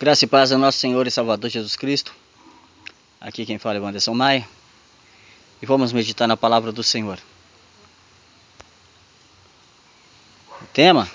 Graça 0.00 0.24
e 0.24 0.28
paz 0.28 0.52
ao 0.52 0.60
nosso 0.60 0.78
Senhor 0.78 1.08
e 1.08 1.10
Salvador 1.10 1.50
Jesus 1.50 1.74
Cristo. 1.74 2.14
Aqui 3.20 3.44
quem 3.44 3.58
fala 3.58 3.78
é 3.78 3.80
Wanderson 3.80 4.14
Maia. 4.14 4.48
E 5.60 5.66
vamos 5.66 5.92
meditar 5.92 6.28
na 6.28 6.36
palavra 6.36 6.70
do 6.70 6.84
Senhor. 6.84 7.18
O 10.62 10.66
tema: 10.72 11.10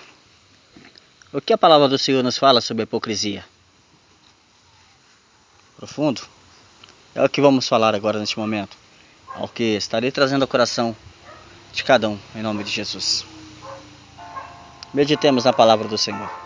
O 1.31 1.39
que 1.39 1.54
a 1.54 1.57
palavra 1.57 1.88
do 1.88 1.97
Senhor 1.97 2.21
nos 2.21 2.38
fala 2.38 2.59
sobre 2.59 2.81
a 2.81 2.83
hipocrisia? 2.83 3.46
Profundo? 5.77 6.21
É 7.15 7.23
o 7.23 7.29
que 7.29 7.39
vamos 7.39 7.65
falar 7.65 7.95
agora 7.95 8.20
neste 8.20 8.38
momento. 8.38 8.75
Ao 9.34 9.47
que 9.47 9.77
estarei 9.77 10.11
trazendo 10.11 10.41
ao 10.41 10.47
coração 10.47 10.93
de 11.71 11.86
cada 11.86 12.09
um, 12.09 12.20
em 12.36 12.41
nome 12.41 12.65
de 12.65 12.70
Jesus. 12.70 13.25
Meditemos 14.93 15.45
na 15.45 15.54
palavra 15.54 15.88
do 15.88 15.97
Senhor. 15.97 16.43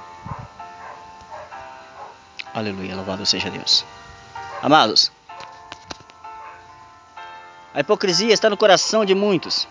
Aleluia, 2.58 2.96
louvado 2.96 3.24
seja 3.24 3.52
Deus. 3.52 3.86
Amados, 4.64 5.12
a 7.72 7.82
hipocrisia 7.82 8.34
está 8.34 8.50
no 8.50 8.58
coração 8.58 9.06
de 9.06 9.14
muitos. 9.14 9.68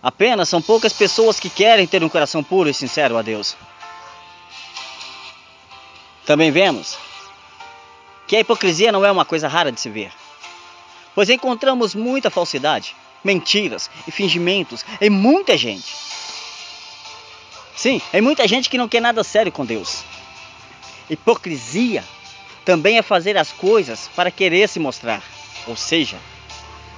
Apenas 0.00 0.48
são 0.48 0.62
poucas 0.62 0.92
pessoas 0.92 1.40
que 1.40 1.50
querem 1.50 1.88
ter 1.88 2.04
um 2.04 2.08
coração 2.08 2.44
puro 2.44 2.68
e 2.68 2.72
sincero 2.72 3.18
a 3.18 3.22
Deus. 3.22 3.56
Também 6.24 6.52
vemos 6.52 6.96
que 8.28 8.36
a 8.36 8.40
hipocrisia 8.40 8.92
não 8.92 9.04
é 9.04 9.10
uma 9.10 9.24
coisa 9.24 9.48
rara 9.48 9.72
de 9.72 9.80
se 9.80 9.90
ver, 9.90 10.12
pois 11.16 11.28
encontramos 11.28 11.96
muita 11.96 12.30
falsidade, 12.30 12.94
mentiras 13.24 13.90
e 14.06 14.12
fingimentos 14.12 14.84
em 15.00 15.10
muita 15.10 15.56
gente. 15.56 15.92
Sim, 17.74 18.00
em 18.12 18.20
muita 18.20 18.46
gente 18.46 18.70
que 18.70 18.78
não 18.78 18.88
quer 18.88 19.00
nada 19.00 19.24
sério 19.24 19.50
com 19.50 19.66
Deus. 19.66 20.04
Hipocrisia 21.10 22.04
também 22.64 22.96
é 22.96 23.02
fazer 23.02 23.36
as 23.36 23.50
coisas 23.50 24.08
para 24.14 24.30
querer 24.30 24.68
se 24.68 24.78
mostrar. 24.78 25.22
Ou 25.66 25.76
seja, 25.76 26.16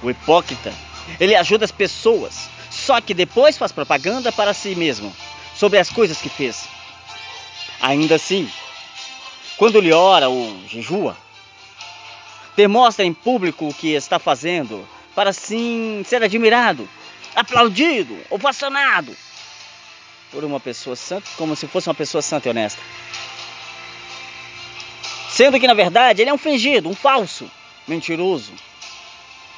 o 0.03 0.09
hipócrita, 0.09 0.71
ele 1.19 1.35
ajuda 1.35 1.65
as 1.65 1.71
pessoas, 1.71 2.47
só 2.69 3.01
que 3.01 3.13
depois 3.13 3.57
faz 3.57 3.71
propaganda 3.71 4.31
para 4.31 4.53
si 4.53 4.75
mesmo 4.75 5.13
sobre 5.55 5.79
as 5.79 5.89
coisas 5.89 6.21
que 6.21 6.29
fez. 6.29 6.67
Ainda 7.81 8.15
assim, 8.15 8.49
quando 9.57 9.79
ele 9.79 9.91
ora 9.91 10.29
ou 10.29 10.57
jejua, 10.67 11.17
demonstra 12.55 13.03
em 13.03 13.13
público 13.13 13.67
o 13.67 13.73
que 13.73 13.93
está 13.93 14.19
fazendo 14.19 14.87
para 15.15 15.31
assim 15.31 16.03
ser 16.05 16.21
admirado, 16.23 16.87
aplaudido, 17.35 18.17
ovacionado 18.29 19.15
por 20.31 20.43
uma 20.43 20.59
pessoa 20.59 20.95
santa, 20.95 21.29
como 21.37 21.55
se 21.55 21.67
fosse 21.67 21.87
uma 21.87 21.95
pessoa 21.95 22.21
santa 22.21 22.47
e 22.47 22.51
honesta. 22.51 22.81
Sendo 25.33 25.59
que 25.59 25.65
na 25.65 25.73
verdade 25.73 26.21
ele 26.21 26.29
é 26.29 26.33
um 26.33 26.37
fingido, 26.37 26.87
um 26.87 26.93
falso, 26.93 27.49
mentiroso. 27.87 28.53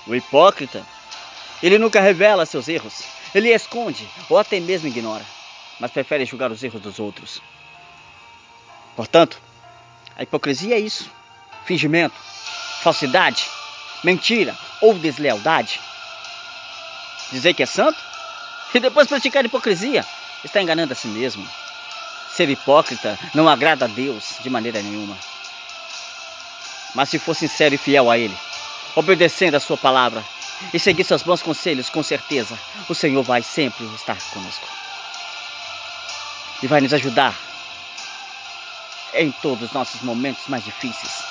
O 0.08 0.16
hipócrita, 0.16 0.88
ele 1.62 1.78
nunca 1.78 2.00
revela 2.00 2.46
seus 2.46 2.70
erros, 2.70 3.04
ele 3.34 3.50
esconde 3.50 4.08
ou 4.30 4.38
até 4.38 4.58
mesmo 4.58 4.88
ignora, 4.88 5.26
mas 5.78 5.92
prefere 5.92 6.24
julgar 6.24 6.50
os 6.50 6.64
erros 6.64 6.82
dos 6.82 6.98
outros. 6.98 7.42
Portanto, 8.96 9.38
a 10.16 10.24
hipocrisia 10.24 10.76
é 10.76 10.80
isso: 10.80 11.12
fingimento, 11.66 12.16
falsidade, 12.82 13.46
mentira 14.02 14.58
ou 14.80 14.94
deslealdade. 14.94 15.82
Dizer 17.34 17.54
que 17.54 17.64
é 17.64 17.66
santo 17.66 18.02
e 18.74 18.80
depois 18.80 19.10
praticar 19.10 19.44
hipocrisia 19.44 20.06
está 20.42 20.62
enganando 20.62 20.94
a 20.94 20.96
si 20.96 21.10
mesmo. 21.10 21.46
Ser 22.32 22.50
hipócrita 22.50 23.20
não 23.34 23.50
agrada 23.50 23.84
a 23.84 23.90
Deus 23.90 24.36
de 24.42 24.50
maneira 24.50 24.82
nenhuma. 24.82 25.18
Mas 26.96 27.10
se 27.10 27.20
for 27.20 27.36
sincero 27.36 27.76
e 27.76 27.78
fiel 27.78 28.10
a 28.10 28.18
Ele, 28.18 28.36
obedecendo 28.96 29.56
a 29.56 29.60
Sua 29.60 29.78
palavra 29.78 30.24
e 30.74 30.80
seguir 30.80 31.04
seus 31.04 31.22
bons 31.22 31.44
conselhos, 31.44 31.90
com 31.90 32.02
certeza 32.02 32.58
o 32.88 32.96
Senhor 32.96 33.22
vai 33.22 33.44
sempre 33.44 33.86
estar 33.94 34.18
conosco. 34.32 34.66
E 36.64 36.68
vai 36.68 36.80
nos 36.80 36.94
ajudar 36.94 37.38
em 39.14 39.32
todos 39.32 39.66
os 39.66 39.74
nossos 39.74 40.02
momentos 40.02 40.48
mais 40.48 40.64
difíceis. 40.64 41.24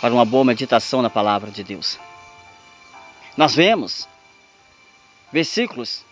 Para 0.00 0.12
uma 0.12 0.24
boa 0.24 0.44
meditação 0.44 1.00
na 1.02 1.10
palavra 1.10 1.50
de 1.50 1.64
Deus. 1.64 1.98
Nós 3.36 3.54
vemos 3.54 4.06
versículos 5.32 6.04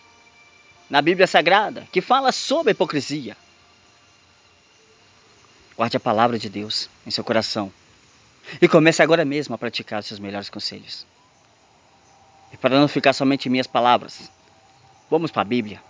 na 0.89 1.01
Bíblia 1.01 1.27
Sagrada 1.27 1.87
que 1.91 2.01
fala 2.01 2.31
sobre 2.31 2.71
a 2.71 2.73
hipocrisia. 2.73 3.37
Guarde 5.79 5.95
a 5.95 5.99
palavra 6.01 6.37
de 6.37 6.49
Deus 6.49 6.89
em 7.07 7.09
seu 7.09 7.23
coração. 7.23 7.71
E 8.61 8.67
comece 8.67 9.01
agora 9.01 9.23
mesmo 9.23 9.55
a 9.55 9.57
praticar 9.57 10.01
os 10.01 10.07
seus 10.07 10.19
melhores 10.19 10.49
conselhos. 10.49 11.07
E 12.51 12.57
para 12.57 12.77
não 12.77 12.85
ficar 12.89 13.13
somente 13.13 13.45
em 13.45 13.49
minhas 13.49 13.65
palavras, 13.65 14.29
vamos 15.09 15.31
para 15.31 15.41
a 15.41 15.45
Bíblia. 15.45 15.81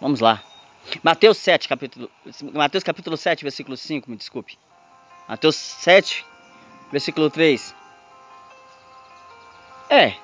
Vamos 0.00 0.18
lá. 0.18 0.42
Mateus 1.04 1.38
7, 1.38 1.68
capítulo, 1.68 2.10
Mateus 2.52 2.82
capítulo 2.82 3.16
7, 3.16 3.44
versículo 3.44 3.76
5, 3.76 4.10
me 4.10 4.16
desculpe. 4.16 4.58
Mateus 5.28 5.54
7, 5.54 6.26
versículo 6.90 7.30
3. 7.30 7.72
É, 9.90 10.14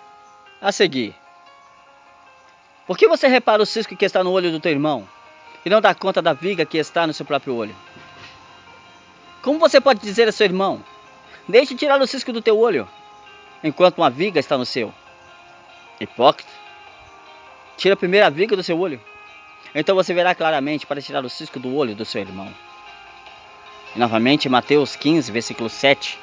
a 0.61 0.73
seguir. 0.73 1.15
Por 2.88 2.99
que 2.99 3.06
você 3.06 3.28
repara 3.28 3.62
o 3.62 3.67
cisco 3.67 3.94
que 3.94 4.05
está 4.05 4.25
no 4.25 4.33
olho 4.33 4.50
do 4.50 4.59
teu 4.59 4.73
irmão 4.73 5.09
e 5.65 5.71
não 5.71 5.81
dá 5.81 5.94
conta 5.94 6.21
da 6.21 6.33
viga 6.33 6.67
que 6.67 6.77
está 6.77 7.06
no 7.06 7.12
seu 7.12 7.25
próprio 7.25 7.55
olho? 7.55 7.77
Como 9.43 9.59
você 9.59 9.81
pode 9.81 10.01
dizer 10.01 10.29
a 10.29 10.33
seu 10.33 10.47
irmão: 10.47 10.83
Deixe 11.49 11.75
tirar 11.75 12.01
o 12.01 12.07
cisco 12.07 12.33
do 12.33 12.43
teu 12.43 12.59
olho, 12.59 12.89
enquanto 13.63 13.99
uma 13.99 14.11
viga 14.11 14.41
está 14.41 14.59
no 14.59 14.67
seu? 14.67 14.93
Hipócrita. 16.01 16.51
Tira 17.77 17.95
a 17.95 17.97
primeira 17.97 18.31
viga 18.31 18.57
do 18.57 18.63
seu 18.63 18.79
olho. 18.79 19.01
Então 19.75 19.95
você 19.95 20.15
verá 20.15 20.35
claramente 20.35 20.87
para 20.87 21.03
tirar 21.03 21.25
o 21.25 21.31
cisco 21.31 21.61
do 21.61 21.75
olho 21.75 21.95
do 21.95 22.05
seu 22.05 22.21
irmão. 22.21 22.53
E 23.95 23.99
novamente, 23.99 24.49
Mateus 24.49 24.97
15, 24.97 25.31
versículo 25.31 25.69
7. 25.69 26.19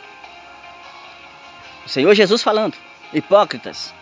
O 1.85 1.89
Senhor 1.89 2.13
Jesus 2.13 2.41
falando: 2.41 2.75
Hipócritas. 3.13 3.93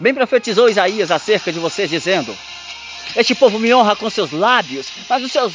Bem 0.00 0.14
profetizou 0.14 0.68
Isaías 0.68 1.10
acerca 1.10 1.52
de 1.52 1.58
vocês, 1.58 1.90
dizendo: 1.90 2.36
Este 3.16 3.34
povo 3.34 3.58
me 3.58 3.72
honra 3.74 3.96
com 3.96 4.10
seus 4.10 4.32
lábios, 4.32 4.90
mas 5.08 5.22
o 5.22 5.28
seu, 5.28 5.52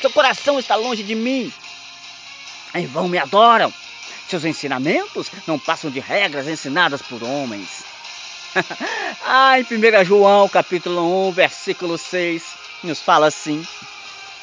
seu 0.00 0.10
coração 0.10 0.58
está 0.58 0.76
longe 0.76 1.02
de 1.02 1.14
mim. 1.14 1.52
Em 2.74 2.86
vão 2.86 3.08
me 3.08 3.18
adoram. 3.18 3.72
Seus 4.28 4.44
ensinamentos 4.44 5.30
não 5.46 5.58
passam 5.58 5.90
de 5.90 6.00
regras 6.00 6.48
ensinadas 6.48 7.02
por 7.02 7.22
homens. 7.22 7.84
ah, 9.24 9.58
em 9.58 9.62
1 9.62 10.04
João 10.04 10.48
capítulo 10.48 11.28
1, 11.28 11.32
versículo 11.32 11.98
6, 11.98 12.42
nos 12.82 13.00
fala 13.00 13.26
assim. 13.26 13.66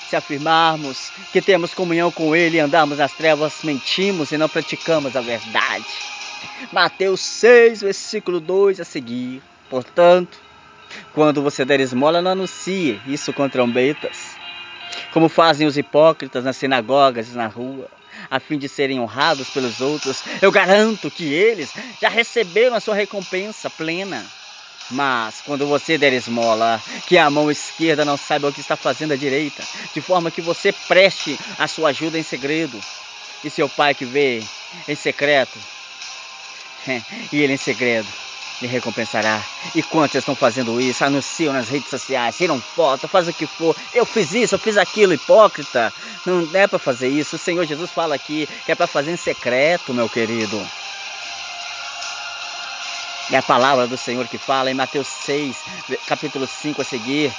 Se 0.09 0.15
afirmarmos 0.15 1.11
que 1.31 1.41
temos 1.41 1.73
comunhão 1.73 2.11
com 2.11 2.35
Ele 2.35 2.57
e 2.57 2.59
andamos 2.59 2.97
nas 2.97 3.13
trevas, 3.13 3.63
mentimos 3.63 4.31
e 4.31 4.37
não 4.37 4.49
praticamos 4.49 5.15
a 5.15 5.21
verdade. 5.21 5.85
Mateus 6.71 7.21
6, 7.21 7.81
versículo 7.81 8.39
2 8.39 8.81
a 8.81 8.83
seguir. 8.83 9.41
Portanto, 9.69 10.37
quando 11.13 11.41
você 11.41 11.63
der 11.63 11.79
esmola, 11.79 12.21
não 12.21 12.31
anuncie 12.31 12.99
isso 13.07 13.31
com 13.31 13.47
trombetas, 13.47 14.35
como 15.11 15.29
fazem 15.29 15.67
os 15.67 15.77
hipócritas 15.77 16.43
nas 16.43 16.57
sinagogas 16.57 17.29
e 17.29 17.31
na 17.31 17.47
rua 17.47 17.87
a 18.29 18.39
fim 18.39 18.57
de 18.57 18.67
serem 18.67 18.99
honrados 18.99 19.49
pelos 19.49 19.81
outros, 19.81 20.23
eu 20.41 20.51
garanto 20.51 21.09
que 21.09 21.33
eles 21.33 21.71
já 21.99 22.09
receberam 22.09 22.75
a 22.75 22.79
sua 22.79 22.95
recompensa 22.95 23.69
plena. 23.69 24.25
Mas 24.89 25.41
quando 25.45 25.65
você 25.65 25.97
der 25.97 26.11
esmola, 26.11 26.81
que 27.07 27.17
a 27.17 27.29
mão 27.29 27.49
esquerda 27.49 28.03
não 28.03 28.17
saiba 28.17 28.49
o 28.49 28.53
que 28.53 28.59
está 28.59 28.75
fazendo 28.75 29.13
a 29.13 29.15
direita, 29.17 29.63
de 29.93 30.01
forma 30.01 30.29
que 30.29 30.41
você 30.41 30.73
preste 30.73 31.39
a 31.57 31.67
sua 31.67 31.89
ajuda 31.89 32.19
em 32.19 32.23
segredo. 32.23 32.79
E 33.43 33.49
seu 33.49 33.67
pai 33.67 33.95
que 33.95 34.05
vê 34.05 34.43
em 34.87 34.95
secreto, 34.95 35.57
e 37.31 37.41
ele 37.41 37.53
em 37.53 37.57
segredo, 37.57 38.07
me 38.61 38.67
recompensará. 38.67 39.43
E 39.73 39.81
quantos 39.81 40.15
estão 40.15 40.35
fazendo 40.35 40.79
isso? 40.79 41.03
Anunciam 41.03 41.53
nas 41.53 41.69
redes 41.69 41.89
sociais, 41.89 42.37
tiram 42.37 42.61
foto, 42.61 43.07
fazem 43.07 43.31
o 43.31 43.35
que 43.35 43.47
for. 43.47 43.75
Eu 43.93 44.05
fiz 44.05 44.33
isso, 44.33 44.55
eu 44.55 44.59
fiz 44.59 44.77
aquilo, 44.77 45.13
hipócrita. 45.13 45.93
Não 46.25 46.47
é 46.53 46.67
para 46.67 46.79
fazer 46.79 47.07
isso. 47.07 47.35
O 47.35 47.39
Senhor 47.39 47.65
Jesus 47.65 47.91
fala 47.91 48.15
aqui 48.15 48.47
que 48.65 48.71
é 48.71 48.75
para 48.75 48.87
fazer 48.87 49.11
em 49.11 49.17
secreto, 49.17 49.93
meu 49.93 50.07
querido. 50.07 50.61
É 53.31 53.37
a 53.37 53.41
palavra 53.41 53.87
do 53.87 53.97
Senhor 53.97 54.27
que 54.27 54.37
fala 54.37 54.69
em 54.69 54.73
Mateus 54.73 55.07
6, 55.07 55.57
capítulo 56.05 56.45
5 56.45 56.81
a 56.81 56.85
seguir. 56.85 57.33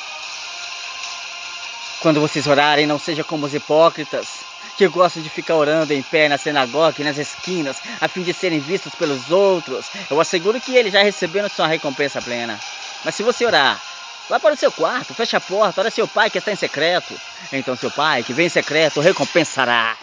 Quando 2.01 2.21
vocês 2.21 2.47
orarem, 2.47 2.87
não 2.87 2.99
seja 2.99 3.23
como 3.23 3.47
os 3.47 3.55
hipócritas 3.55 4.52
que 4.77 4.89
gostam 4.89 5.23
de 5.23 5.29
ficar 5.29 5.57
orando 5.57 5.93
em 5.93 6.03
pé 6.03 6.29
na 6.29 6.39
sinagoga 6.39 6.97
e 7.01 7.05
nas 7.05 7.19
esquinas, 7.19 7.77
a 8.01 8.09
fim 8.09 8.23
de 8.23 8.33
serem 8.33 8.61
vistos 8.61 8.95
pelos 8.95 9.31
outros. 9.31 9.87
Eu 10.11 10.21
asseguro 10.21 10.61
que 10.61 10.75
eles 10.75 10.93
já 10.93 11.03
receberam 11.03 11.49
sua 11.49 11.67
recompensa 11.67 12.21
plena. 12.21 12.59
Mas 13.05 13.15
se 13.15 13.23
você 13.23 13.45
orar, 13.45 13.81
Vai 14.29 14.39
para 14.39 14.55
o 14.55 14.57
seu 14.57 14.71
quarto, 14.71 15.13
fecha 15.13 15.37
a 15.37 15.41
porta, 15.41 15.81
ora 15.81 15.91
seu 15.91 16.07
pai 16.07 16.31
que 16.31 16.39
está 16.39 16.53
em 16.53 16.57
secreto. 16.57 17.13
Então 17.53 17.77
seu 17.77 17.91
pai 17.91 18.23
que 18.23 18.33
vem 18.33 18.47
em 18.47 18.49
secreto 18.49 19.01
recompensará. 19.01 19.97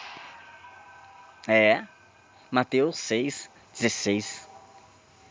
É, 1.48 1.81
Mateus 2.51 3.00
6, 3.00 3.50
16. 3.74 4.48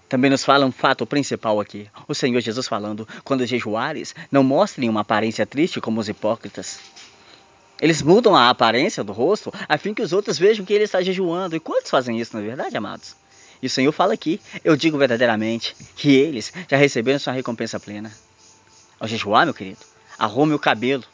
Também 0.08 0.30
nos 0.30 0.44
fala 0.44 0.64
um 0.64 0.72
fato 0.72 1.06
principal 1.06 1.60
aqui. 1.60 1.88
O 2.08 2.14
Senhor 2.14 2.40
Jesus 2.40 2.66
falando: 2.66 3.06
quando 3.22 3.46
jejuares, 3.46 4.14
não 4.32 4.42
mostrem 4.42 4.88
uma 4.88 5.02
aparência 5.02 5.46
triste 5.46 5.80
como 5.80 6.00
os 6.00 6.08
hipócritas. 6.08 6.80
Eles 7.80 8.02
mudam 8.02 8.34
a 8.34 8.50
aparência 8.50 9.04
do 9.04 9.12
rosto 9.12 9.52
a 9.68 9.78
fim 9.78 9.94
que 9.94 10.02
os 10.02 10.12
outros 10.12 10.38
vejam 10.38 10.64
que 10.64 10.72
ele 10.72 10.84
está 10.84 11.00
jejuando. 11.00 11.54
E 11.54 11.60
quantos 11.60 11.90
fazem 11.90 12.18
isso, 12.18 12.36
na 12.36 12.42
é 12.42 12.46
verdade, 12.46 12.76
amados? 12.76 13.14
E 13.62 13.66
o 13.66 13.70
Senhor 13.70 13.92
fala 13.92 14.14
aqui: 14.14 14.40
eu 14.64 14.76
digo 14.76 14.98
verdadeiramente 14.98 15.76
que 15.96 16.14
eles 16.14 16.52
já 16.68 16.76
receberam 16.76 17.18
sua 17.18 17.32
recompensa 17.32 17.78
plena. 17.78 18.12
Ao 18.98 19.06
jejuar, 19.06 19.44
meu 19.44 19.54
querido, 19.54 19.78
arrume 20.18 20.54
o 20.54 20.58
cabelo, 20.58 21.04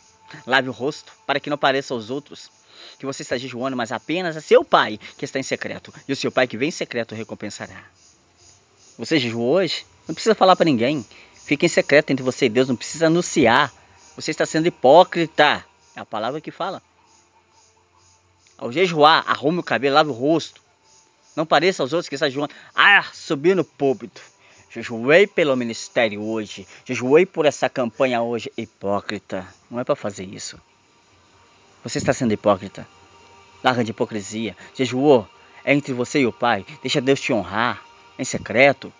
lave 0.46 0.68
o 0.68 0.72
rosto, 0.72 1.12
para 1.26 1.38
que 1.38 1.50
não 1.50 1.58
pareça 1.58 1.92
aos 1.92 2.08
outros 2.08 2.50
que 2.98 3.04
você 3.04 3.22
está 3.22 3.36
jejuando, 3.36 3.76
mas 3.76 3.92
apenas 3.92 4.36
a 4.36 4.40
seu 4.40 4.64
pai 4.64 4.98
que 5.18 5.24
está 5.24 5.38
em 5.38 5.42
secreto. 5.42 5.92
E 6.08 6.12
o 6.12 6.16
seu 6.16 6.32
pai 6.32 6.46
que 6.46 6.56
vem 6.56 6.68
em 6.68 6.72
secreto 6.72 7.14
recompensará. 7.14 7.84
Você 8.98 9.18
jejuou 9.18 9.54
hoje? 9.56 9.84
Não 10.06 10.14
precisa 10.14 10.34
falar 10.34 10.56
para 10.56 10.64
ninguém. 10.64 11.04
Fica 11.34 11.66
em 11.66 11.68
secreto 11.68 12.10
entre 12.10 12.22
você 12.22 12.46
e 12.46 12.48
Deus, 12.48 12.68
não 12.68 12.76
precisa 12.76 13.08
anunciar. 13.08 13.72
Você 14.16 14.30
está 14.30 14.46
sendo 14.46 14.66
hipócrita. 14.66 15.64
É 15.96 16.00
a 16.00 16.06
palavra 16.06 16.40
que 16.40 16.50
fala. 16.50 16.82
Ao 18.56 18.70
jejuar, 18.70 19.24
arrume 19.26 19.58
o 19.58 19.62
cabelo, 19.62 19.94
lave 19.94 20.10
o 20.10 20.12
rosto. 20.12 20.60
Não 21.36 21.44
pareça 21.44 21.82
aos 21.82 21.92
outros 21.92 22.08
que 22.08 22.14
está 22.14 22.28
jejuando. 22.28 22.54
Ah, 22.74 23.04
subiu 23.12 23.56
no 23.56 23.64
púlpito. 23.64 24.22
Jejuei 24.70 25.26
pelo 25.26 25.56
ministério 25.56 26.22
hoje. 26.22 26.66
Jejuei 26.84 27.26
por 27.26 27.46
essa 27.46 27.68
campanha 27.68 28.22
hoje. 28.22 28.52
Hipócrita. 28.56 29.46
Não 29.70 29.80
é 29.80 29.84
para 29.84 29.96
fazer 29.96 30.24
isso. 30.24 30.60
Você 31.82 31.98
está 31.98 32.12
sendo 32.12 32.32
hipócrita. 32.32 32.86
Larga 33.62 33.84
de 33.84 33.90
hipocrisia. 33.90 34.56
Jejuou. 34.74 35.28
É 35.64 35.72
entre 35.72 35.92
você 35.92 36.20
e 36.20 36.26
o 36.26 36.32
Pai. 36.32 36.64
Deixa 36.82 37.00
Deus 37.00 37.20
te 37.20 37.32
honrar. 37.32 37.82
Em 38.18 38.24
secreto. 38.24 38.92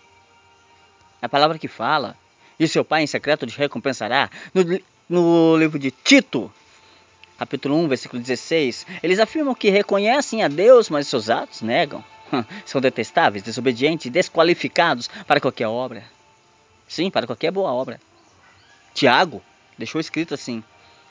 É 1.21 1.25
a 1.25 1.29
palavra 1.29 1.57
que 1.57 1.67
fala. 1.67 2.17
E 2.59 2.67
seu 2.67 2.83
Pai 2.83 3.03
em 3.03 3.07
secreto 3.07 3.47
te 3.47 3.57
recompensará. 3.57 4.29
No, 4.53 4.63
no 5.09 5.57
livro 5.57 5.77
de 5.77 5.91
Tito, 5.91 6.51
capítulo 7.37 7.75
1, 7.83 7.87
versículo 7.87 8.21
16, 8.21 8.85
eles 9.03 9.19
afirmam 9.19 9.53
que 9.53 9.69
reconhecem 9.69 10.43
a 10.43 10.47
Deus, 10.47 10.89
mas 10.89 11.07
seus 11.07 11.29
atos 11.29 11.61
negam. 11.61 12.03
São 12.65 12.81
detestáveis, 12.81 13.43
desobedientes, 13.43 14.11
desqualificados 14.11 15.09
para 15.27 15.39
qualquer 15.39 15.67
obra. 15.67 16.03
Sim, 16.87 17.09
para 17.09 17.27
qualquer 17.27 17.51
boa 17.51 17.71
obra. 17.71 17.99
Tiago 18.93 19.41
deixou 19.77 19.99
escrito 19.99 20.33
assim, 20.33 20.63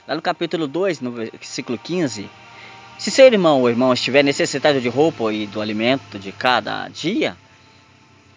lá 0.06 0.14
no 0.14 0.22
capítulo 0.22 0.66
2, 0.66 1.00
no 1.00 1.12
versículo 1.12 1.78
15: 1.78 2.28
Se 2.98 3.10
seu 3.10 3.26
irmão 3.26 3.60
ou 3.60 3.68
irmão 3.68 3.92
estiver 3.92 4.22
necessitado 4.22 4.80
de 4.80 4.88
roupa 4.88 5.32
e 5.32 5.46
do 5.46 5.60
alimento 5.60 6.18
de 6.18 6.32
cada 6.32 6.88
dia, 6.88 7.36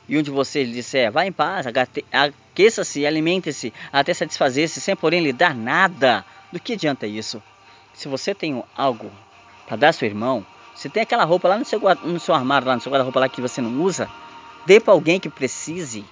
e 0.10 0.18
um 0.18 0.22
de 0.22 0.32
vocês 0.32 0.68
lhe 0.68 0.74
disser, 0.74 1.12
vá 1.12 1.26
em 1.26 1.32
paz, 1.32 1.66
aqueça-se 2.12 3.06
alimente-se 3.06 3.74
até 3.92 4.14
satisfazer-se, 4.14 4.80
sem 4.80 4.96
porém 4.96 5.22
lhe 5.22 5.34
dar 5.34 5.54
nada, 5.54 6.26
do 6.52 6.60
que 6.60 6.74
adianta 6.74 7.06
isso? 7.06 7.42
Se 7.98 8.08
você 8.08 8.36
tem 8.36 8.64
algo 8.78 9.12
para 9.66 9.76
dar 9.76 9.88
ao 9.88 9.94
seu 9.94 10.08
irmão, 10.08 10.46
se 10.76 10.88
tem 10.88 11.02
aquela 11.02 11.24
roupa 11.24 11.48
lá 11.48 11.58
no 11.58 11.66
seu, 11.66 11.82
no 12.04 12.20
seu 12.20 12.36
armário, 12.36 12.68
lá 12.68 12.76
no 12.76 12.82
seu 12.82 12.92
guarda-roupa 12.92 13.20
lá 13.20 13.28
que 13.28 13.42
você 13.42 13.60
não 13.60 13.82
usa, 13.82 14.08
dê 14.68 14.80
para 14.80 14.94
alguém 14.94 15.20
que 15.20 15.28
precise. 15.28 16.06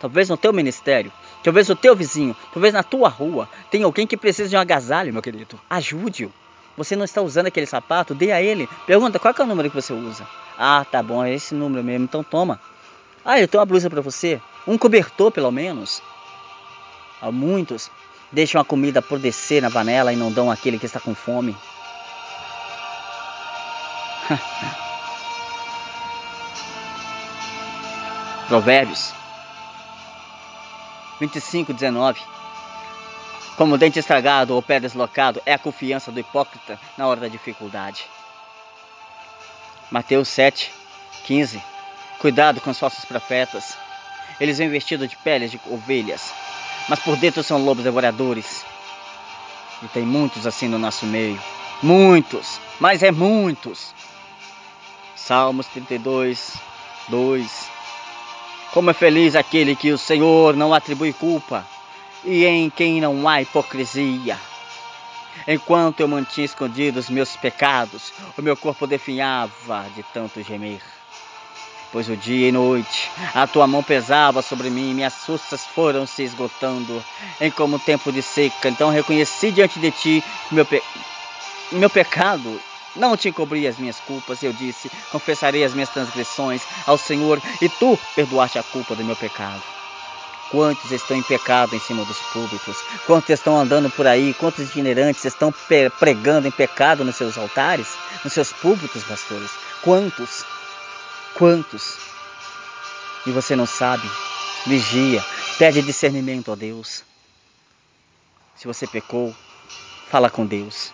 Talvez 0.00 0.28
no 0.28 0.36
teu 0.36 0.52
ministério, 0.52 1.12
talvez 1.44 1.68
no 1.68 1.76
teu 1.76 1.94
vizinho, 1.94 2.34
talvez 2.52 2.74
na 2.74 2.82
tua 2.82 3.08
rua, 3.08 3.48
tem 3.70 3.84
alguém 3.84 4.08
que 4.08 4.16
precisa 4.16 4.48
de 4.48 4.56
um 4.56 4.58
agasalho, 4.58 5.12
meu 5.12 5.22
querido. 5.22 5.60
Ajude-o. 5.70 6.32
Você 6.76 6.96
não 6.96 7.04
está 7.04 7.22
usando 7.22 7.46
aquele 7.46 7.66
sapato, 7.66 8.12
dê 8.12 8.32
a 8.32 8.42
ele. 8.42 8.68
Pergunta 8.84 9.20
qual 9.20 9.32
é 9.38 9.42
o 9.42 9.46
número 9.46 9.70
que 9.70 9.76
você 9.76 9.92
usa. 9.92 10.26
Ah, 10.58 10.84
tá 10.90 11.00
bom, 11.00 11.24
é 11.24 11.32
esse 11.32 11.54
número 11.54 11.84
mesmo, 11.84 12.06
então 12.06 12.24
toma. 12.24 12.60
Ah, 13.24 13.38
eu 13.38 13.46
tenho 13.46 13.60
uma 13.60 13.66
blusa 13.66 13.88
para 13.88 14.00
você. 14.00 14.40
Um 14.66 14.76
cobertor, 14.76 15.30
pelo 15.30 15.52
menos. 15.52 16.02
Há 17.22 17.30
muitos 17.30 17.88
deixam 18.32 18.60
a 18.60 18.64
comida 18.64 18.98
apodrecer 19.00 19.62
na 19.62 19.70
panela 19.70 20.12
e 20.12 20.16
não 20.16 20.32
dão 20.32 20.50
àquele 20.50 20.78
que 20.78 20.86
está 20.86 21.00
com 21.00 21.14
fome. 21.14 21.56
Provérbios 28.48 29.12
25, 31.20 31.74
19. 31.74 32.20
Como 33.56 33.76
dente 33.76 33.98
estragado 33.98 34.54
ou 34.54 34.62
pé 34.62 34.80
deslocado 34.80 35.42
é 35.44 35.52
a 35.52 35.58
confiança 35.58 36.10
do 36.10 36.18
hipócrita 36.18 36.80
na 36.96 37.06
hora 37.06 37.20
da 37.20 37.28
dificuldade. 37.28 38.06
Mateus 39.90 40.28
7, 40.28 40.72
15. 41.24 41.62
Cuidado 42.18 42.60
com 42.60 42.70
os 42.70 42.78
falsos 42.78 43.04
profetas. 43.04 43.76
Eles 44.40 44.56
vêm 44.56 44.70
vestidos 44.70 45.08
de 45.08 45.16
peles 45.16 45.50
de 45.50 45.60
ovelhas, 45.68 46.32
mas 46.88 46.98
por 47.00 47.16
dentro 47.16 47.42
são 47.42 47.62
lobos 47.64 47.84
devoradores. 47.84 48.64
E 49.82 49.88
tem 49.88 50.04
muitos 50.04 50.46
assim 50.46 50.68
no 50.68 50.78
nosso 50.78 51.06
meio. 51.06 51.40
Muitos, 51.82 52.60
mas 52.78 53.02
é 53.02 53.10
muitos. 53.10 53.94
Salmos 55.16 55.66
32, 55.68 56.56
2. 57.08 57.70
Como 58.72 58.90
é 58.90 58.94
feliz 58.94 59.34
aquele 59.34 59.74
que 59.74 59.92
o 59.92 59.98
Senhor 59.98 60.54
não 60.56 60.74
atribui 60.74 61.12
culpa 61.12 61.66
e 62.24 62.44
em 62.44 62.68
quem 62.70 63.00
não 63.00 63.28
há 63.28 63.42
hipocrisia. 63.42 64.38
Enquanto 65.46 66.00
eu 66.00 66.08
mantinha 66.08 66.44
escondidos 66.44 67.08
meus 67.08 67.36
pecados, 67.36 68.12
o 68.36 68.42
meu 68.42 68.56
corpo 68.56 68.86
definhava 68.86 69.86
de 69.94 70.02
tanto 70.12 70.42
gemer. 70.42 70.82
Pois 71.92 72.08
o 72.08 72.16
dia 72.16 72.48
e 72.48 72.52
noite 72.52 73.10
a 73.34 73.46
tua 73.46 73.66
mão 73.66 73.82
pesava 73.82 74.42
sobre 74.42 74.70
mim, 74.70 74.94
minhas 74.94 75.14
forças 75.14 75.66
foram 75.66 76.06
se 76.06 76.22
esgotando, 76.22 77.04
em 77.40 77.50
como 77.50 77.78
tempo 77.78 78.12
de 78.12 78.22
seca. 78.22 78.68
Então 78.68 78.90
reconheci 78.90 79.50
diante 79.50 79.80
de 79.80 79.90
ti 79.90 80.24
meu, 80.52 80.64
pe... 80.64 80.82
meu 81.72 81.90
pecado 81.90 82.60
não 82.94 83.16
te 83.16 83.28
encobri 83.28 83.66
as 83.66 83.76
minhas 83.76 83.98
culpas, 84.00 84.42
eu 84.42 84.52
disse, 84.52 84.90
confessarei 85.10 85.64
as 85.64 85.74
minhas 85.74 85.88
transgressões 85.88 86.62
ao 86.86 86.98
Senhor, 86.98 87.40
e 87.60 87.68
tu 87.68 87.98
perdoaste 88.14 88.58
a 88.58 88.62
culpa 88.62 88.94
do 88.94 89.04
meu 89.04 89.16
pecado. 89.16 89.62
Quantos 90.50 90.90
estão 90.90 91.16
em 91.16 91.22
pecado 91.22 91.76
em 91.76 91.78
cima 91.78 92.04
dos 92.04 92.18
púlpitos? 92.32 92.76
Quantos 93.06 93.30
estão 93.30 93.56
andando 93.56 93.88
por 93.88 94.04
aí? 94.04 94.34
Quantos 94.34 94.68
itinerantes 94.68 95.24
estão 95.24 95.54
pregando 96.00 96.48
em 96.48 96.50
pecado 96.50 97.04
nos 97.04 97.14
seus 97.14 97.38
altares, 97.38 97.96
nos 98.24 98.32
seus 98.32 98.52
púlpitos, 98.52 99.04
pastores? 99.04 99.50
Quantos? 99.80 100.44
Quantos? 101.34 101.98
E 103.26 103.30
você 103.30 103.54
não 103.54 103.66
sabe? 103.66 104.08
Vigia, 104.66 105.24
pede 105.58 105.82
discernimento 105.82 106.52
a 106.52 106.54
Deus. 106.54 107.04
Se 108.56 108.66
você 108.66 108.86
pecou, 108.86 109.34
fala 110.08 110.28
com 110.28 110.44
Deus. 110.44 110.92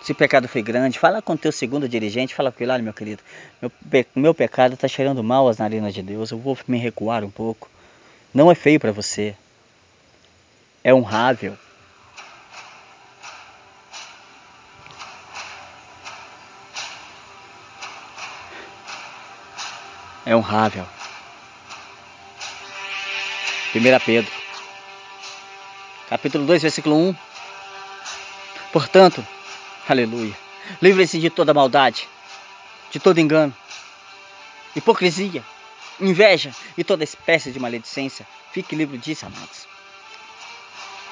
Se 0.00 0.12
o 0.12 0.14
pecado 0.14 0.48
foi 0.48 0.62
grande, 0.62 0.98
fala 0.98 1.20
com 1.20 1.34
o 1.34 1.38
teu 1.38 1.52
segundo 1.52 1.88
dirigente, 1.88 2.34
fala 2.34 2.52
com 2.52 2.62
ele, 2.62 2.72
olha 2.72 2.82
meu 2.82 2.94
querido, 2.94 3.22
meu, 3.60 3.70
pe 3.70 4.06
meu 4.14 4.32
pecado 4.32 4.74
está 4.74 4.88
cheirando 4.88 5.22
mal 5.22 5.48
às 5.48 5.58
narinas 5.58 5.92
de 5.92 6.02
Deus, 6.02 6.30
eu 6.30 6.38
vou 6.38 6.56
me 6.66 6.78
recuar 6.78 7.24
um 7.24 7.30
pouco. 7.30 7.68
Não 8.32 8.50
é 8.50 8.54
feio 8.54 8.78
para 8.78 8.92
você. 8.92 9.34
É 10.84 10.94
honrável. 10.94 11.58
É 20.28 20.36
honrável. 20.36 20.86
1 23.74 23.80
Pedro, 24.04 24.30
capítulo 26.10 26.44
2, 26.44 26.62
versículo 26.62 26.96
1. 26.96 27.16
Portanto, 28.70 29.26
Aleluia. 29.88 30.36
Livre-se 30.82 31.18
de 31.18 31.30
toda 31.30 31.54
maldade, 31.54 32.06
de 32.90 33.00
todo 33.00 33.18
engano, 33.18 33.56
hipocrisia, 34.76 35.42
inveja 35.98 36.54
e 36.76 36.84
toda 36.84 37.02
espécie 37.02 37.50
de 37.50 37.58
maledicência. 37.58 38.26
Fique 38.52 38.76
livre 38.76 38.98
disso, 38.98 39.24
amados. 39.24 39.66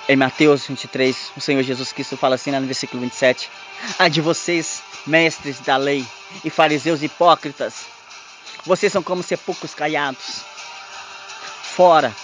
Em 0.06 0.14
Mateus 0.14 0.66
23, 0.66 1.32
o 1.38 1.40
Senhor 1.40 1.62
Jesus 1.62 1.90
Cristo 1.90 2.18
fala 2.18 2.35
assim 2.35 2.50
no 2.50 2.66
versículo 2.66 3.00
27. 3.00 3.50
Ai 3.99 4.11
de 4.11 4.20
vocês, 4.20 4.82
mestres 5.06 5.58
da 5.61 5.78
lei 5.78 6.04
e 6.44 6.50
fariseus 6.50 7.02
hipócritas, 7.02 7.87
vocês 8.66 8.92
são 8.92 9.02
como 9.02 9.23
sepulcros 9.23 9.75
caiados. 9.75 10.42
Fora 11.62 12.14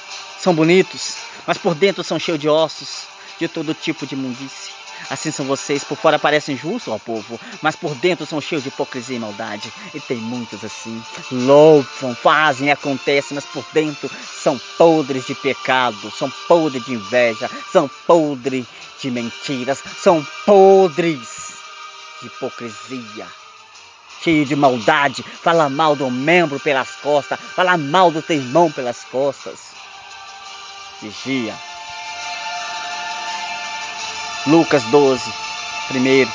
são 0.40 0.54
bonitos, 0.54 1.16
mas 1.46 1.56
por 1.56 1.74
dentro 1.74 2.02
são 2.02 2.18
cheios 2.18 2.40
de 2.40 2.48
ossos, 2.48 3.04
de 3.38 3.48
todo 3.48 3.74
tipo 3.74 4.06
de 4.06 4.14
imundície. 4.14 4.72
Assim 5.10 5.30
são 5.30 5.44
vocês, 5.46 5.82
por 5.82 5.96
fora 5.96 6.18
parecem 6.18 6.56
justos 6.56 6.92
ao 6.92 6.98
povo, 6.98 7.38
mas 7.60 7.74
por 7.74 7.94
dentro 7.96 8.24
são 8.24 8.40
cheios 8.40 8.62
de 8.62 8.68
hipocrisia 8.68 9.16
e 9.16 9.20
maldade. 9.20 9.72
E 9.94 10.00
tem 10.00 10.16
muitos 10.16 10.64
assim. 10.64 11.02
Louvam, 11.30 12.14
fazem, 12.14 12.70
acontecem, 12.70 13.34
mas 13.34 13.44
por 13.44 13.64
dentro 13.72 14.10
são 14.42 14.58
podres 14.78 15.26
de 15.26 15.34
pecado, 15.34 16.10
são 16.10 16.30
podres 16.48 16.84
de 16.84 16.94
inveja, 16.94 17.50
são 17.70 17.90
podres 18.06 18.66
de 19.00 19.10
mentiras, 19.10 19.82
são 20.00 20.24
podres 20.46 21.54
de 22.20 22.28
hipocrisia. 22.28 23.41
Cheio 24.22 24.46
de 24.46 24.54
maldade, 24.54 25.22
fala 25.22 25.68
mal 25.68 25.96
do 25.96 26.08
membro 26.10 26.60
pelas 26.60 26.92
costas, 26.92 27.40
fala 27.40 27.76
mal 27.76 28.10
do 28.10 28.22
teu 28.22 28.36
irmão 28.36 28.70
pelas 28.70 29.02
costas. 29.04 29.72
Vigia. 31.00 31.54
Lucas 34.46 34.84
12, 34.84 35.22
primeiro. 35.88 36.30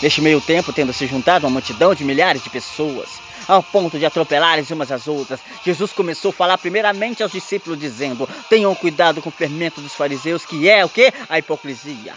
Neste 0.00 0.20
meio 0.20 0.40
tempo, 0.40 0.72
tendo 0.72 0.92
se 0.92 1.06
juntado 1.06 1.46
uma 1.46 1.52
multidão 1.52 1.94
de 1.94 2.04
milhares 2.04 2.42
de 2.42 2.50
pessoas, 2.50 3.08
ao 3.48 3.62
ponto 3.62 3.98
de 3.98 4.06
atropelarem 4.06 4.64
umas 4.70 4.92
às 4.92 5.08
outras, 5.08 5.40
Jesus 5.64 5.92
começou 5.92 6.30
a 6.30 6.34
falar 6.34 6.58
primeiramente 6.58 7.22
aos 7.22 7.32
discípulos, 7.32 7.78
dizendo: 7.78 8.28
Tenham 8.48 8.74
cuidado 8.74 9.20
com 9.20 9.28
o 9.28 9.32
fermento 9.32 9.80
dos 9.80 9.94
fariseus, 9.94 10.46
que 10.46 10.68
é 10.68 10.84
o 10.84 10.88
que? 10.88 11.12
A 11.28 11.38
hipocrisia. 11.38 12.14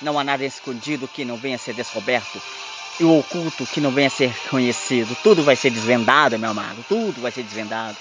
Não 0.00 0.18
há 0.18 0.24
nada 0.24 0.44
escondido 0.44 1.08
que 1.08 1.24
não 1.24 1.36
venha 1.36 1.56
a 1.56 1.58
ser 1.58 1.74
descoberto, 1.74 2.40
e 3.00 3.04
o 3.04 3.18
oculto 3.18 3.66
que 3.66 3.80
não 3.80 3.90
venha 3.90 4.08
a 4.08 4.10
ser 4.10 4.34
conhecido. 4.48 5.16
Tudo 5.22 5.42
vai 5.42 5.56
ser 5.56 5.70
desvendado, 5.70 6.38
meu 6.38 6.50
amado, 6.50 6.84
tudo 6.88 7.20
vai 7.20 7.30
ser 7.30 7.42
desvendado 7.42 7.96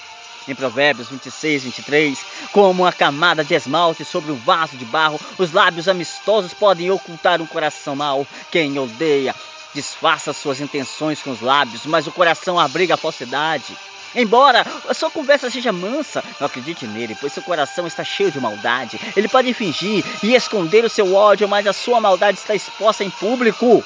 em 0.47 0.55
Provérbios 0.55 1.09
26, 1.09 1.63
23, 1.63 2.25
como 2.51 2.83
uma 2.83 2.91
camada 2.91 3.43
de 3.43 3.53
esmalte 3.53 4.03
sobre 4.03 4.31
um 4.31 4.35
vaso 4.35 4.75
de 4.75 4.85
barro, 4.85 5.19
os 5.37 5.51
lábios 5.51 5.87
amistosos 5.87 6.53
podem 6.53 6.89
ocultar 6.89 7.41
um 7.41 7.45
coração 7.45 7.95
mau. 7.95 8.25
Quem 8.49 8.77
odeia 8.77 9.35
disfarça 9.73 10.33
suas 10.33 10.59
intenções 10.59 11.21
com 11.21 11.31
os 11.31 11.41
lábios, 11.41 11.85
mas 11.85 12.07
o 12.07 12.11
coração 12.11 12.59
abriga 12.59 12.95
a 12.95 12.97
falsidade. 12.97 13.77
Embora 14.13 14.65
a 14.89 14.93
sua 14.93 15.09
conversa 15.09 15.49
seja 15.49 15.71
mansa, 15.71 16.21
não 16.37 16.47
acredite 16.47 16.85
nele, 16.85 17.15
pois 17.19 17.31
seu 17.31 17.41
coração 17.41 17.87
está 17.87 18.03
cheio 18.03 18.29
de 18.29 18.41
maldade. 18.41 18.99
Ele 19.15 19.29
pode 19.29 19.53
fingir 19.53 20.03
e 20.21 20.35
esconder 20.35 20.83
o 20.83 20.89
seu 20.89 21.13
ódio, 21.13 21.47
mas 21.47 21.65
a 21.65 21.71
sua 21.71 22.01
maldade 22.01 22.37
está 22.37 22.53
exposta 22.53 23.05
em 23.05 23.09
público. 23.09 23.81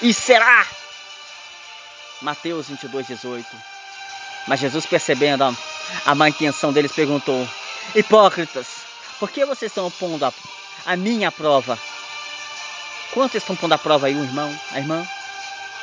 E 0.00 0.14
será? 0.14 0.66
Mateus 2.22 2.68
22, 2.68 3.06
18. 3.06 3.46
Mas 4.46 4.60
Jesus, 4.60 4.86
percebendo 4.86 5.44
a, 5.44 5.52
a 6.06 6.14
má 6.14 6.28
intenção 6.28 6.72
deles, 6.72 6.92
perguntou: 6.92 7.48
Hipócritas, 7.94 8.66
por 9.18 9.30
que 9.30 9.44
vocês 9.44 9.70
estão 9.70 9.90
pondo 9.90 10.24
a, 10.24 10.32
a 10.86 10.96
minha 10.96 11.32
prova? 11.32 11.78
Quantos 13.12 13.36
estão 13.36 13.56
pondo 13.56 13.72
a 13.72 13.78
prova 13.78 14.06
aí, 14.06 14.14
o 14.14 14.22
irmão, 14.22 14.54
a 14.72 14.78
irmã, 14.78 15.06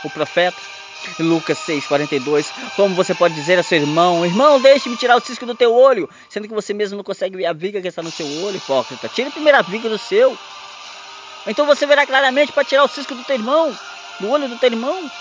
o 0.04 0.10
profeta? 0.10 0.76
Lucas 1.20 1.60
6, 1.60 1.86
42. 1.86 2.52
Como 2.76 2.96
você 2.96 3.14
pode 3.14 3.36
dizer 3.36 3.60
a 3.60 3.64
seu 3.64 3.80
irmão: 3.80 4.26
Irmão, 4.26 4.62
deixe-me 4.62 4.96
tirar 4.96 5.18
o 5.18 5.20
cisco 5.20 5.46
do 5.46 5.54
teu 5.54 5.74
olho, 5.74 6.10
sendo 6.30 6.48
que 6.48 6.54
você 6.54 6.74
mesmo 6.74 6.98
não 6.98 7.04
consegue 7.04 7.38
ver 7.38 7.46
a 7.46 7.54
viga 7.54 7.82
que 7.82 7.88
está 7.88 8.02
no 8.02 8.12
seu 8.12 8.26
olho, 8.44 8.58
hipócrita. 8.58 9.10
Tire 9.10 9.32
a 9.54 9.62
viga 9.62 9.90
do 9.90 9.98
seu. 9.98 10.38
Então 11.46 11.66
você 11.66 11.86
verá 11.86 12.08
claramente 12.08 12.52
para 12.52 12.64
tirar 12.64 12.84
o 12.84 12.88
cisco 12.88 13.14
do 13.14 13.24
teu 13.24 13.36
irmão, 13.36 13.78
do 14.20 14.30
olho 14.30 14.48
do 14.48 14.58
teu 14.58 14.72
irmão. 14.72 15.12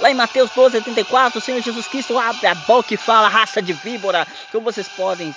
Lá 0.00 0.10
em 0.10 0.14
Mateus 0.14 0.50
12, 0.50 0.78
84, 0.78 1.38
o 1.38 1.42
Senhor 1.42 1.60
Jesus 1.62 1.86
Cristo 1.86 2.18
abre 2.18 2.46
a 2.46 2.54
boca 2.54 2.92
e 2.92 2.96
fala, 2.96 3.28
raça 3.28 3.62
de 3.62 3.72
víbora, 3.72 4.26
como 4.50 4.64
vocês 4.64 4.88
podem... 4.88 5.34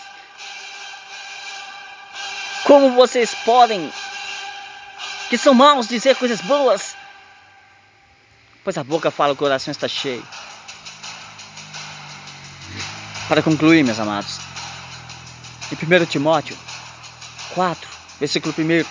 Como 2.64 2.92
vocês 2.92 3.36
podem... 3.46 3.92
Que 5.30 5.38
são 5.38 5.54
maus 5.54 5.88
dizer 5.88 6.16
coisas 6.16 6.42
boas. 6.42 6.96
Pois 8.64 8.78
a 8.78 8.84
boca 8.84 9.12
fala, 9.12 9.34
o 9.34 9.36
coração 9.36 9.72
está 9.72 9.88
cheio. 9.88 10.26
Para 13.28 13.44
concluir, 13.44 13.84
meus 13.84 14.00
amados. 14.00 14.40
Em 15.72 16.02
1 16.02 16.06
Timóteo 16.06 16.58
4, 17.54 17.90
versículo 18.20 18.54
1. 18.58 18.86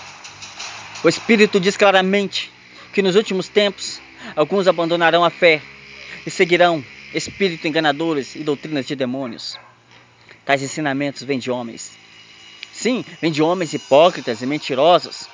O 1.03 1.09
Espírito 1.09 1.59
diz 1.59 1.77
claramente 1.77 2.54
que 2.95 3.03
nos 3.03 3.17
últimos 3.17 3.49
tempos 3.49 4.01
Alguns 4.35 4.67
abandonarão 4.67 5.25
a 5.25 5.31
fé 5.31 5.61
e 6.25 6.31
seguirão 6.31 6.85
espíritos 7.13 7.65
enganadores 7.65 8.35
e 8.35 8.41
doutrinas 8.41 8.87
de 8.87 8.97
demônios. 8.97 9.59
Tais 10.45 10.63
ensinamentos 10.63 11.23
vêm 11.23 11.39
de 11.39 11.51
homens. 11.51 11.93
Sim, 12.73 13.05
vêm 13.21 13.31
de 13.31 13.43
homens 13.43 13.73
hipócritas 13.73 14.43
e 14.43 14.47
mentirosos 14.47 15.29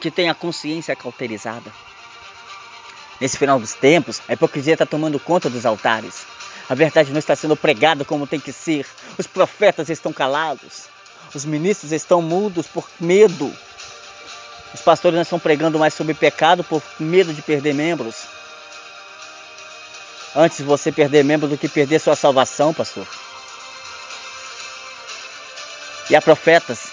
que 0.00 0.10
têm 0.10 0.28
a 0.28 0.34
consciência 0.34 0.96
cauterizada. 0.96 1.72
Nesse 3.20 3.38
final 3.38 3.60
dos 3.60 3.74
tempos, 3.74 4.20
a 4.28 4.32
hipocrisia 4.32 4.72
está 4.72 4.84
tomando 4.84 5.20
conta 5.20 5.48
dos 5.48 5.64
altares. 5.64 6.26
A 6.68 6.74
verdade 6.74 7.12
não 7.12 7.18
está 7.18 7.36
sendo 7.36 7.56
pregada 7.56 8.04
como 8.04 8.26
tem 8.26 8.40
que 8.40 8.52
ser. 8.52 8.84
Os 9.16 9.26
profetas 9.26 9.88
estão 9.88 10.12
calados. 10.12 10.88
Os 11.32 11.44
ministros 11.44 11.92
estão 11.92 12.20
mudos 12.20 12.66
por 12.66 12.88
medo 12.98 13.54
os 14.74 14.80
pastores 14.80 15.14
não 15.14 15.22
estão 15.22 15.38
pregando 15.38 15.78
mais 15.78 15.94
sobre 15.94 16.14
pecado 16.14 16.62
por 16.62 16.82
medo 16.98 17.32
de 17.32 17.42
perder 17.42 17.74
membros. 17.74 18.24
Antes 20.34 20.60
você 20.60 20.92
perder 20.92 21.24
membros 21.24 21.50
do 21.50 21.58
que 21.58 21.68
perder 21.68 21.98
sua 21.98 22.14
salvação, 22.14 22.74
pastor. 22.74 23.06
E 26.10 26.14
há 26.14 26.20
profetas, 26.20 26.84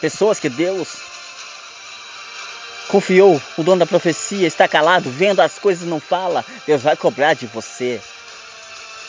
pessoas 0.00 0.40
que 0.40 0.48
Deus 0.48 0.88
confiou, 2.88 3.40
o 3.56 3.62
dono 3.62 3.78
da 3.80 3.86
profecia 3.86 4.46
está 4.46 4.66
calado, 4.66 5.10
vendo 5.10 5.40
as 5.40 5.58
coisas 5.58 5.86
não 5.86 6.00
fala. 6.00 6.44
Deus 6.66 6.82
vai 6.82 6.96
cobrar 6.96 7.34
de 7.34 7.46
você. 7.46 8.00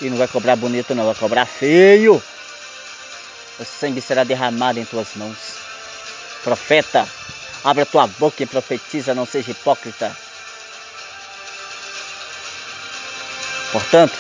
E 0.02 0.10
não 0.10 0.18
vai 0.18 0.28
cobrar 0.28 0.56
bonito, 0.56 0.94
não, 0.94 1.06
vai 1.06 1.16
cobrar 1.16 1.46
feio. 1.46 2.22
O 3.60 3.66
sangue 3.66 4.02
será 4.02 4.24
derramado 4.24 4.80
em 4.80 4.86
tuas 4.86 5.16
mãos. 5.16 5.38
Profeta, 6.44 7.08
Abre 7.64 7.84
a 7.84 7.86
tua 7.86 8.08
boca 8.08 8.44
e 8.44 8.46
profetiza, 8.46 9.16
não 9.16 9.26
seja 9.26 9.52
hipócrita. 9.52 10.16
Portanto, 13.72 14.14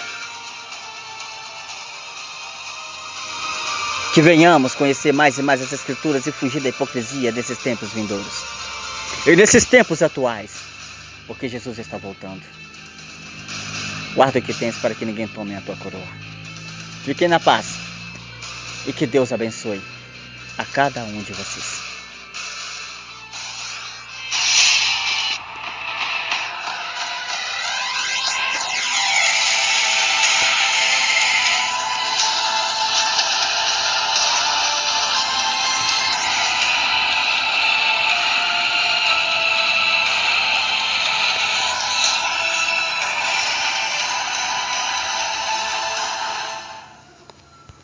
que 4.14 4.22
venhamos 4.22 4.76
conhecer 4.76 5.12
mais 5.12 5.38
e 5.38 5.42
mais 5.42 5.62
as 5.62 5.74
Escrituras 5.74 6.26
e 6.26 6.32
fugir 6.32 6.62
da 6.62 6.70
hipocrisia 6.70 7.32
desses 7.32 7.58
tempos 7.58 7.92
vindouros. 7.92 8.44
E 9.26 9.36
nesses 9.36 9.66
tempos 9.66 10.02
atuais, 10.02 10.52
porque 11.28 11.50
Jesus 11.50 11.80
está 11.80 11.98
voltando. 11.98 12.42
Guarda 14.16 14.40
o 14.40 14.42
que 14.42 14.54
tens 14.54 14.76
para 14.78 14.94
que 14.94 15.06
ninguém 15.06 15.28
tome 15.28 15.56
a 15.56 15.62
tua 15.62 15.76
coroa. 15.76 16.08
Fiquem 17.04 17.28
na 17.28 17.40
paz 17.40 17.76
e 18.86 18.94
que 18.94 19.08
Deus 19.08 19.32
abençoe 19.32 19.82
a 20.58 20.66
cada 20.66 21.04
um 21.04 21.22
de 21.22 21.34
vocês. 21.34 21.93